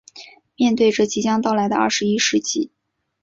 [0.55, 2.71] 面对着即将到来的二十一世纪